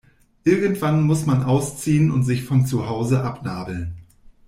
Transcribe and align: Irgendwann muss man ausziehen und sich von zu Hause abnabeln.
Irgendwann 0.43 1.03
muss 1.03 1.27
man 1.27 1.43
ausziehen 1.43 2.09
und 2.09 2.23
sich 2.23 2.43
von 2.43 2.65
zu 2.65 2.87
Hause 2.89 3.23
abnabeln. 3.23 3.99